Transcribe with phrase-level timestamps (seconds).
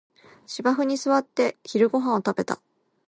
[0.47, 2.59] 芝生に座って昼ごはんを食べた